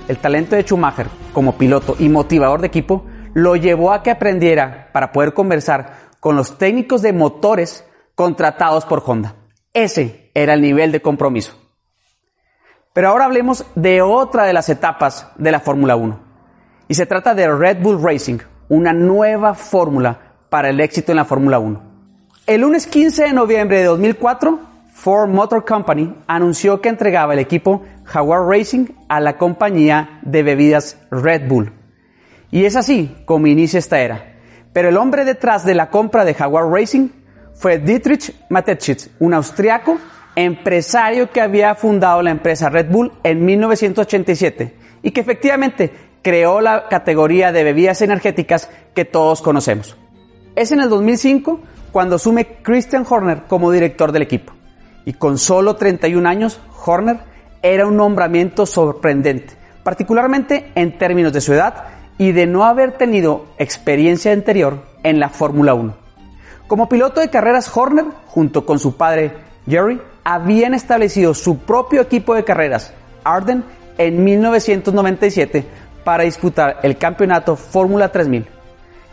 El 0.08 0.18
talento 0.18 0.56
de 0.56 0.64
Schumacher 0.64 1.08
como 1.34 1.58
piloto 1.58 1.96
y 2.00 2.10
motivador 2.10 2.62
de 2.62 2.68
equipo 2.68 3.06
lo 3.34 3.56
llevó 3.56 3.94
a 3.94 4.04
que 4.04 4.12
aprendiera 4.12 4.90
para 4.92 5.12
poder 5.12 5.34
conversar 5.34 6.10
con 6.20 6.36
los 6.36 6.58
técnicos 6.58 7.02
de 7.02 7.14
motores 7.14 7.86
contratados 8.16 8.86
por 8.86 9.04
Honda. 9.06 9.36
Ese 9.74 10.32
era 10.34 10.54
el 10.54 10.62
nivel 10.62 10.92
de 10.92 11.02
compromiso. 11.02 11.61
Pero 12.94 13.08
ahora 13.08 13.26
hablemos 13.26 13.66
de 13.76 14.02
otra 14.02 14.44
de 14.44 14.54
las 14.54 14.68
etapas 14.68 15.28
de 15.38 15.52
la 15.52 15.62
Fórmula 15.62 15.96
1. 15.96 16.20
Y 16.90 16.94
se 16.94 17.06
trata 17.06 17.34
de 17.34 17.50
Red 17.50 17.82
Bull 17.82 18.04
Racing, 18.04 18.40
una 18.68 18.92
nueva 18.92 19.54
fórmula 19.54 20.20
para 20.50 20.70
el 20.70 20.80
éxito 20.82 21.14
en 21.14 21.16
la 21.16 21.26
Fórmula 21.26 21.60
1. 21.60 21.82
El 22.48 22.62
lunes 22.62 22.88
15 22.88 23.24
de 23.24 23.34
noviembre 23.34 23.80
de 23.80 23.86
2004, 23.86 24.60
Ford 24.92 25.30
Motor 25.30 25.64
Company 25.64 26.14
anunció 26.28 26.82
que 26.82 26.90
entregaba 26.90 27.32
el 27.32 27.40
equipo 27.40 27.86
Jaguar 28.04 28.42
Racing 28.46 28.88
a 29.08 29.22
la 29.22 29.38
compañía 29.38 30.20
de 30.24 30.44
bebidas 30.44 30.98
Red 31.12 31.48
Bull. 31.48 31.72
Y 32.52 32.66
es 32.66 32.76
así 32.76 33.16
como 33.26 33.48
inicia 33.48 33.80
esta 33.80 34.02
era. 34.02 34.34
Pero 34.74 34.90
el 34.90 34.98
hombre 34.98 35.24
detrás 35.24 35.64
de 35.64 35.76
la 35.76 35.90
compra 35.90 36.26
de 36.26 36.34
Jaguar 36.34 36.68
Racing 36.70 37.08
fue 37.54 37.78
Dietrich 37.78 38.36
Mateschitz, 38.50 39.12
un 39.20 39.34
austriaco 39.34 39.98
empresario 40.36 41.30
que 41.32 41.42
había 41.42 41.76
fundado 41.76 42.22
la 42.22 42.32
empresa 42.32 42.70
Red 42.70 42.90
Bull 42.90 43.12
en 43.24 43.46
1987 43.46 44.76
y 45.04 45.12
que 45.12 45.22
efectivamente 45.22 45.92
creó 46.22 46.62
la 46.62 46.88
categoría 46.88 47.52
de 47.52 47.64
bebidas 47.64 48.02
energéticas 48.02 48.70
que 48.94 49.06
todos 49.06 49.42
conocemos. 49.42 49.98
Es 50.56 50.72
en 50.72 50.82
el 50.82 50.90
2005 50.90 51.60
cuando 51.92 52.16
asume 52.16 52.60
Christian 52.62 53.06
Horner 53.08 53.44
como 53.44 53.72
director 53.72 54.12
del 54.12 54.22
equipo. 54.22 54.54
Y 55.06 55.14
con 55.14 55.38
solo 55.38 55.76
31 55.76 56.28
años, 56.28 56.60
Horner 56.86 57.20
era 57.62 57.88
un 57.88 57.98
nombramiento 57.98 58.66
sorprendente, 58.66 59.56
particularmente 59.84 60.72
en 60.76 60.98
términos 60.98 61.34
de 61.34 61.42
su 61.42 61.54
edad 61.54 61.86
y 62.18 62.34
de 62.34 62.46
no 62.46 62.66
haber 62.66 62.98
tenido 62.98 63.48
experiencia 63.58 64.32
anterior 64.32 64.84
en 65.04 65.20
la 65.20 65.30
Fórmula 65.30 65.74
1. 65.74 65.96
Como 66.68 66.88
piloto 66.88 67.20
de 67.20 67.30
carreras, 67.30 67.76
Horner, 67.76 68.06
junto 68.28 68.66
con 68.66 68.80
su 68.80 68.96
padre 68.96 69.34
Jerry, 69.68 70.02
habían 70.24 70.74
establecido 70.74 71.34
su 71.34 71.58
propio 71.60 72.02
equipo 72.02 72.36
de 72.36 72.44
carreras, 72.44 72.94
Arden, 73.24 73.64
en 73.98 74.24
1997 74.24 75.66
para 76.04 76.24
disputar 76.24 76.80
el 76.84 76.98
campeonato 76.98 77.56
Fórmula 77.56 78.12
3000. 78.12 78.46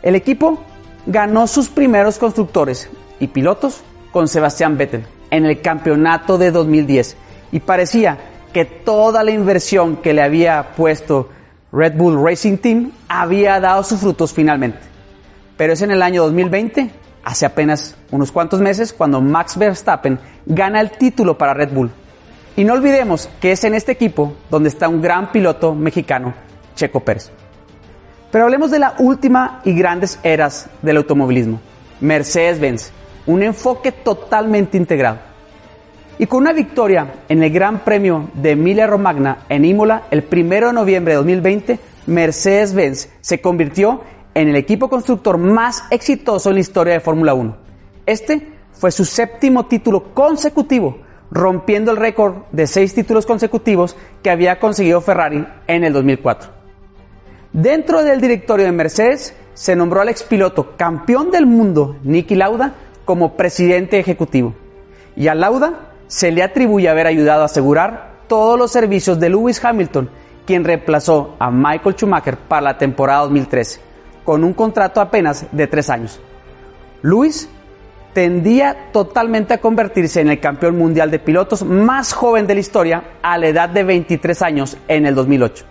El 0.03 0.15
equipo 0.15 0.59
ganó 1.07 1.47
sus 1.47 1.69
primeros 1.69 2.19
constructores 2.19 2.89
y 3.21 3.27
pilotos 3.29 3.83
con 4.13 4.29
Sebastián 4.29 4.77
Vettel 4.77 5.05
en 5.31 5.45
el 5.45 5.61
campeonato 5.61 6.39
de 6.39 6.51
2010 6.51 7.17
y 7.53 7.61
parecía 7.61 8.19
que 8.53 8.65
toda 8.65 9.23
la 9.25 9.31
inversión 9.31 9.97
que 9.97 10.15
le 10.15 10.23
había 10.23 10.71
puesto 10.77 11.29
Red 11.73 11.95
Bull 11.97 12.25
Racing 12.25 12.57
Team 12.57 12.93
había 13.09 13.61
dado 13.61 13.83
sus 13.85 14.01
frutos 14.01 14.33
finalmente. 14.33 14.79
Pero 15.57 15.73
es 15.75 15.83
en 15.83 15.91
el 15.91 16.03
año 16.03 16.23
2020, 16.25 16.91
hace 17.29 17.45
apenas 17.45 17.95
unos 18.11 18.33
cuantos 18.33 18.59
meses, 18.59 18.95
cuando 18.95 19.21
Max 19.21 19.59
Verstappen 19.59 20.19
gana 20.47 20.81
el 20.81 20.93
título 20.93 21.37
para 21.37 21.53
Red 21.53 21.75
Bull. 21.75 21.91
Y 22.57 22.65
no 22.65 22.73
olvidemos 22.73 23.29
que 23.39 23.53
es 23.53 23.65
en 23.65 23.75
este 23.75 23.93
equipo 23.93 24.33
donde 24.51 24.71
está 24.71 24.89
un 24.89 25.03
gran 25.03 25.31
piloto 25.31 25.75
mexicano, 25.75 26.33
Checo 26.75 27.01
Pérez. 27.01 27.31
Pero 28.31 28.45
hablemos 28.45 28.71
de 28.71 28.79
la 28.79 28.95
última 28.99 29.61
y 29.67 29.75
grandes 29.75 30.19
eras 30.23 30.71
del 30.81 30.97
automovilismo, 30.97 31.61
Mercedes-Benz, 32.01 32.93
un 33.27 33.43
enfoque 33.43 33.93
totalmente 33.93 34.79
integrado. 34.79 35.19
Y 36.19 36.27
con 36.27 36.41
una 36.41 36.55
victoria 36.55 37.13
en 37.29 37.43
el 37.43 37.51
Gran 37.51 37.81
Premio 37.81 38.31
de 38.33 38.53
Emilia 38.53 38.87
Romagna 38.87 39.45
en 39.51 39.67
Imola 39.67 40.05
el 40.11 40.25
1 40.33 40.49
de 40.49 40.73
noviembre 40.73 41.13
de 41.13 41.17
2020, 41.19 41.79
Mercedes-Benz 42.07 43.11
se 43.21 43.43
convirtió 43.43 44.01
en 44.39 44.49
el 44.49 44.57
equipo 44.57 44.89
constructor 44.89 45.37
más 45.37 45.83
exitoso 45.91 46.49
en 46.49 46.55
la 46.55 46.61
historia 46.61 46.95
de 46.95 47.01
Fórmula 47.01 47.35
1. 47.35 47.57
Este 48.07 48.49
fue 48.73 48.93
su 48.93 49.05
séptimo 49.05 49.67
título 49.67 50.15
consecutivo, 50.15 50.99
rompiendo 51.33 51.91
el 51.91 51.97
récord 51.97 52.45
de 52.53 52.69
seis 52.69 52.95
títulos 52.95 53.27
consecutivos 53.27 53.97
que 54.23 54.31
había 54.31 54.61
conseguido 54.61 55.01
Ferrari 55.01 55.45
en 55.67 55.83
el 55.83 55.93
2004. 55.93 56.51
Dentro 57.53 58.05
del 58.05 58.21
directorio 58.21 58.67
de 58.67 58.73
Mercedes 58.73 59.35
se 59.55 59.75
nombró 59.75 60.03
al 60.03 60.09
expiloto 60.09 60.77
campeón 60.77 61.33
del 61.33 61.47
mundo 61.47 61.97
Niki 62.05 62.37
Lauda 62.37 62.75
como 63.05 63.37
presidente 63.37 63.99
ejecutivo. 63.99 64.55
Y 65.17 65.27
a 65.27 65.35
Lauda 65.35 65.95
se 66.07 66.31
le 66.31 66.45
atribuye 66.45 66.89
haber 66.89 67.09
ayudado 67.09 67.43
a 67.43 67.47
asegurar 67.47 68.19
todos 68.29 68.57
los 68.57 68.71
servicios 68.71 69.19
de 69.19 69.31
Lewis 69.31 69.65
Hamilton, 69.65 70.09
quien 70.47 70.63
reemplazó 70.63 71.35
a 71.41 71.51
Michael 71.51 71.97
Schumacher 71.97 72.37
para 72.37 72.63
la 72.63 72.79
temporada 72.79 73.23
2013, 73.23 73.88
con 74.29 74.45
un 74.45 74.53
contrato 74.53 75.01
apenas 75.01 75.47
de 75.53 75.67
tres 75.69 75.89
años. 75.89 76.21
Lewis 77.01 77.49
tendía 78.13 78.91
totalmente 78.93 79.55
a 79.55 79.59
convertirse 79.59 80.21
en 80.21 80.29
el 80.29 80.39
campeón 80.39 80.77
mundial 80.77 81.11
de 81.11 81.19
pilotos 81.19 81.65
más 81.65 82.13
joven 82.13 82.47
de 82.47 82.53
la 82.53 82.61
historia 82.61 83.05
a 83.23 83.39
la 83.39 83.49
edad 83.49 83.71
de 83.71 83.85
23 83.85 84.43
años 84.43 84.77
en 84.87 85.07
el 85.07 85.15
2008. 85.15 85.65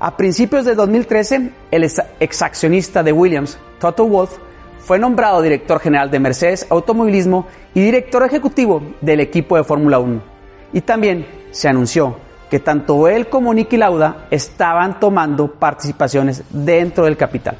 A 0.00 0.16
principios 0.16 0.64
de 0.64 0.74
2013, 0.74 1.52
el 1.70 1.88
exaccionista 2.18 3.04
de 3.04 3.12
Williams, 3.12 3.56
Toto 3.78 4.04
Wolff, 4.04 4.38
fue 4.80 4.98
nombrado 4.98 5.40
director 5.40 5.78
general 5.78 6.10
de 6.10 6.18
Mercedes 6.18 6.66
Automovilismo 6.70 7.46
y 7.72 7.82
director 7.82 8.24
ejecutivo 8.24 8.82
del 9.00 9.20
equipo 9.20 9.56
de 9.56 9.62
Fórmula 9.62 10.00
1. 10.00 10.20
Y 10.72 10.80
también 10.80 11.24
se 11.52 11.68
anunció 11.68 12.16
que 12.50 12.58
tanto 12.58 13.06
él 13.06 13.28
como 13.28 13.54
Nicky 13.54 13.76
Lauda 13.76 14.26
estaban 14.30 14.98
tomando 14.98 15.52
participaciones 15.52 16.42
dentro 16.50 17.04
del 17.04 17.16
capital. 17.16 17.56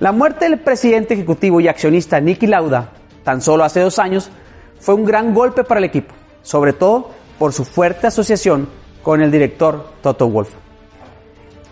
La 0.00 0.10
muerte 0.10 0.48
del 0.48 0.58
presidente 0.58 1.14
ejecutivo 1.14 1.60
y 1.60 1.68
accionista 1.68 2.20
Nicky 2.20 2.48
Lauda, 2.48 2.90
tan 3.22 3.40
solo 3.40 3.62
hace 3.62 3.80
dos 3.80 3.98
años, 4.00 4.30
fue 4.80 4.94
un 4.94 5.04
gran 5.04 5.32
golpe 5.32 5.62
para 5.62 5.78
el 5.78 5.84
equipo, 5.84 6.12
sobre 6.42 6.72
todo 6.72 7.10
por 7.38 7.52
su 7.52 7.64
fuerte 7.64 8.08
asociación 8.08 8.68
con 9.02 9.22
el 9.22 9.30
director 9.30 9.92
Toto 10.02 10.28
Wolff. 10.28 10.50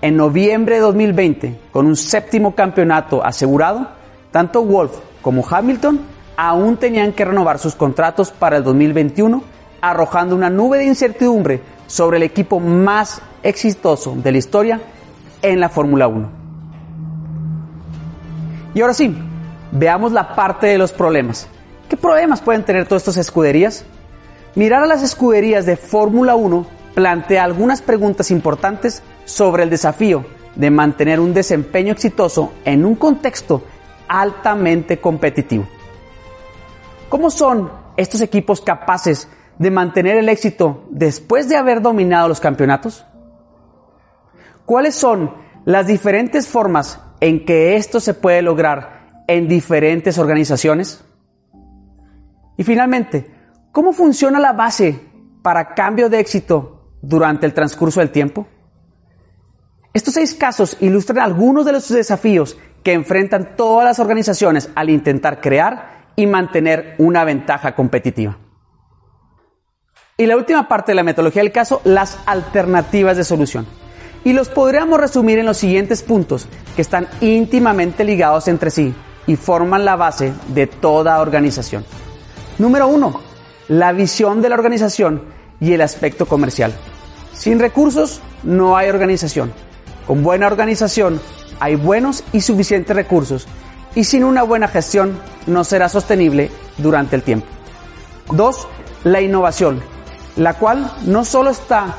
En 0.01 0.17
noviembre 0.17 0.77
de 0.77 0.81
2020, 0.83 1.59
con 1.73 1.87
un 1.87 1.97
séptimo 1.97 2.55
campeonato 2.55 3.25
asegurado, 3.25 3.89
tanto 4.31 4.65
Wolf 4.65 4.93
como 5.23 5.45
Hamilton 5.49 6.01
aún 6.37 6.77
tenían 6.77 7.13
que 7.13 7.25
renovar 7.25 7.59
sus 7.59 7.75
contratos 7.75 8.31
para 8.31 8.59
el 8.59 8.63
2021, 8.63 9.43
arrojando 9.81 10.37
una 10.37 10.51
nube 10.51 10.79
de 10.79 10.85
incertidumbre 10.85 11.61
sobre 11.89 12.19
el 12.19 12.23
equipo 12.23 12.61
más 12.61 13.21
exitoso 13.43 14.15
de 14.15 14.31
la 14.31 14.39
historia 14.39 14.81
en 15.43 15.59
la 15.59 15.69
Fórmula 15.69 16.07
1. 16.07 16.31
Y 18.75 18.81
ahora 18.81 18.95
sí, 18.95 19.13
veamos 19.73 20.13
la 20.13 20.37
parte 20.37 20.69
de 20.69 20.79
los 20.79 20.93
problemas. 20.93 21.49
¿Qué 21.89 21.97
problemas 21.97 22.41
pueden 22.41 22.65
tener 22.65 22.87
todas 22.87 23.03
estas 23.03 23.17
escuderías? 23.17 23.85
Mirar 24.55 24.85
a 24.85 24.87
las 24.87 25.03
escuderías 25.03 25.67
de 25.67 25.77
Fórmula 25.77 26.37
1 26.37 26.67
plantea 26.95 27.45
algunas 27.45 27.83
preguntas 27.83 28.31
importantes 28.31 29.03
sobre 29.25 29.63
el 29.63 29.71
desafío 29.71 30.25
de 30.55 30.71
mantener 30.71 31.21
un 31.21 31.33
desempeño 31.33 31.93
exitoso 31.93 32.53
en 32.65 32.85
un 32.85 32.97
contexto 32.97 33.63
altamente 34.09 34.99
competitivo. 34.99 35.67
¿Cómo 37.09 37.31
son 37.31 37.71
estos 37.97 38.21
equipos 38.21 38.61
capaces 38.61 39.29
de 39.59 39.71
mantener 39.71 40.17
el 40.17 40.29
éxito 40.29 40.85
después 40.91 41.49
de 41.49 41.57
haber 41.57 41.83
dominado 41.83 42.29
los 42.29 42.41
campeonatos? 42.41 43.05
¿Cuáles 44.65 44.95
son 44.95 45.35
las 45.65 45.87
diferentes 45.87 46.47
formas 46.49 47.01
en 47.21 47.45
que 47.45 47.77
esto 47.77 48.01
se 48.01 48.15
puede 48.15 48.43
lograr 48.43 49.25
en 49.27 49.49
diferentes 49.49 50.19
organizaciones? 50.19 51.05
Y 52.57 52.65
finalmente, 52.65 53.31
¿cómo 53.73 53.93
funciona 53.93 54.39
la 54.39 54.53
base 54.53 55.01
para 55.43 55.75
cambio 55.75 56.09
de 56.09 56.21
éxito 56.21 56.93
durante 57.01 57.47
el 57.47 57.55
transcurso 57.55 58.01
del 58.01 58.11
tiempo? 58.11 58.47
Estos 59.95 60.15
seis 60.15 60.35
casos 60.35 60.77
ilustran 60.81 61.21
algunos 61.21 61.65
de 61.65 61.73
los 61.73 61.89
desafíos 61.89 62.57
que 62.83 62.93
enfrentan 62.93 63.57
todas 63.57 63.85
las 63.85 63.99
organizaciones 63.99 64.71
al 64.75 64.91
intentar 64.91 65.41
crear 65.41 66.13
y 66.15 66.27
mantener 66.27 66.95
una 66.99 67.25
ventaja 67.25 67.75
competitiva. 67.75 68.39
Y 70.21 70.27
la 70.27 70.37
última 70.37 70.67
parte 70.67 70.91
de 70.91 70.97
la 70.97 71.05
metodología 71.05 71.43
del 71.43 71.53
caso, 71.53 71.81
las 71.85 72.19
alternativas 72.27 73.17
de 73.17 73.23
solución. 73.23 73.69
Y 74.25 74.33
los 74.33 74.49
podríamos 74.49 74.99
resumir 74.99 75.39
en 75.39 75.47
los 75.47 75.59
siguientes 75.59 76.03
puntos 76.03 76.49
que 76.75 76.83
están 76.83 77.07
íntimamente 77.21 78.03
ligados 78.03 78.49
entre 78.49 78.73
sí 78.73 78.93
y 79.29 79.37
forman 79.37 79.85
la 79.85 79.95
base 79.95 80.33
de 80.49 80.67
toda 80.67 81.21
organización. 81.21 81.85
Número 82.59 82.89
uno, 82.89 83.21
la 83.69 83.93
visión 83.93 84.43
de 84.43 84.49
la 84.49 84.57
organización 84.57 85.23
y 85.61 85.73
el 85.73 85.83
aspecto 85.83 86.27
comercial. 86.27 86.73
Sin 87.33 87.61
recursos 87.61 88.21
no 88.43 88.77
hay 88.77 88.89
organización. 88.89 89.53
Con 90.05 90.25
buena 90.25 90.49
organización 90.49 91.21
hay 91.61 91.77
buenos 91.77 92.25
y 92.33 92.41
suficientes 92.41 92.97
recursos 92.97 93.47
y 93.95 94.03
sin 94.03 94.25
una 94.25 94.43
buena 94.43 94.67
gestión 94.67 95.17
no 95.47 95.63
será 95.63 95.89
sostenible 95.89 96.51
durante 96.77 97.15
el 97.15 97.23
tiempo. 97.23 97.47
Dos, 98.33 98.67
la 99.05 99.21
innovación 99.21 99.81
la 100.39 100.55
cual 100.55 100.91
no 101.05 101.25
solo 101.25 101.51
está 101.51 101.97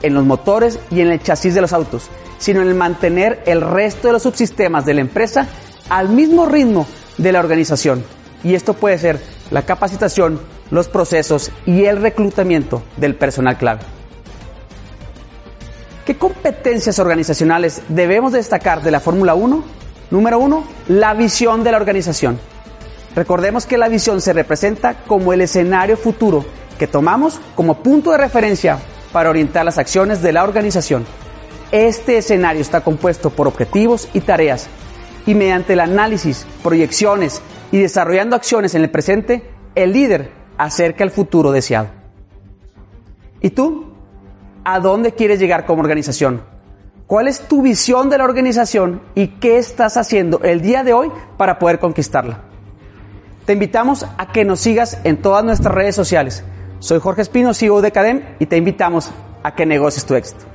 en 0.00 0.14
los 0.14 0.24
motores 0.24 0.80
y 0.90 1.02
en 1.02 1.12
el 1.12 1.22
chasis 1.22 1.54
de 1.54 1.60
los 1.60 1.72
autos, 1.72 2.08
sino 2.38 2.62
en 2.62 2.68
el 2.68 2.74
mantener 2.74 3.42
el 3.46 3.60
resto 3.60 4.08
de 4.08 4.14
los 4.14 4.22
subsistemas 4.22 4.84
de 4.84 4.94
la 4.94 5.02
empresa 5.02 5.46
al 5.88 6.08
mismo 6.08 6.46
ritmo 6.46 6.86
de 7.18 7.32
la 7.32 7.40
organización. 7.40 8.02
Y 8.42 8.54
esto 8.54 8.74
puede 8.74 8.98
ser 8.98 9.20
la 9.50 9.62
capacitación, 9.62 10.40
los 10.70 10.88
procesos 10.88 11.52
y 11.66 11.84
el 11.84 12.00
reclutamiento 12.00 12.82
del 12.96 13.14
personal 13.14 13.58
clave. 13.58 13.82
¿Qué 16.06 16.16
competencias 16.16 16.98
organizacionales 16.98 17.82
debemos 17.88 18.32
destacar 18.32 18.82
de 18.82 18.90
la 18.90 19.00
Fórmula 19.00 19.34
1? 19.34 19.62
Número 20.10 20.38
uno, 20.38 20.64
la 20.88 21.14
visión 21.14 21.62
de 21.62 21.70
la 21.70 21.76
organización. 21.76 22.40
Recordemos 23.14 23.66
que 23.66 23.78
la 23.78 23.88
visión 23.88 24.20
se 24.22 24.32
representa 24.32 25.04
como 25.06 25.32
el 25.32 25.42
escenario 25.42 25.96
futuro 25.96 26.44
que 26.82 26.88
tomamos 26.88 27.40
como 27.54 27.80
punto 27.80 28.10
de 28.10 28.18
referencia 28.18 28.76
para 29.12 29.30
orientar 29.30 29.64
las 29.64 29.78
acciones 29.78 30.20
de 30.20 30.32
la 30.32 30.42
organización. 30.42 31.06
Este 31.70 32.18
escenario 32.18 32.60
está 32.60 32.80
compuesto 32.80 33.30
por 33.30 33.46
objetivos 33.46 34.08
y 34.12 34.20
tareas 34.20 34.66
y 35.24 35.36
mediante 35.36 35.74
el 35.74 35.78
análisis, 35.78 36.44
proyecciones 36.60 37.40
y 37.70 37.78
desarrollando 37.78 38.34
acciones 38.34 38.74
en 38.74 38.82
el 38.82 38.90
presente, 38.90 39.48
el 39.76 39.92
líder 39.92 40.32
acerca 40.58 41.04
el 41.04 41.12
futuro 41.12 41.52
deseado. 41.52 41.86
¿Y 43.40 43.50
tú? 43.50 43.92
¿A 44.64 44.80
dónde 44.80 45.12
quieres 45.12 45.38
llegar 45.38 45.66
como 45.66 45.82
organización? 45.82 46.42
¿Cuál 47.06 47.28
es 47.28 47.46
tu 47.46 47.62
visión 47.62 48.10
de 48.10 48.18
la 48.18 48.24
organización 48.24 49.02
y 49.14 49.28
qué 49.28 49.56
estás 49.56 49.96
haciendo 49.96 50.40
el 50.42 50.60
día 50.62 50.82
de 50.82 50.94
hoy 50.94 51.12
para 51.36 51.60
poder 51.60 51.78
conquistarla? 51.78 52.40
Te 53.46 53.52
invitamos 53.52 54.04
a 54.18 54.32
que 54.32 54.44
nos 54.44 54.58
sigas 54.58 54.98
en 55.04 55.22
todas 55.22 55.44
nuestras 55.44 55.72
redes 55.72 55.94
sociales 55.94 56.42
soy 56.82 56.98
Jorge 56.98 57.22
Espino, 57.22 57.54
CEO 57.54 57.80
de 57.80 57.92
Cadem 57.92 58.22
y 58.40 58.46
te 58.46 58.56
invitamos 58.56 59.10
a 59.44 59.54
que 59.54 59.64
negocies 59.64 60.04
tu 60.04 60.16
éxito. 60.16 60.51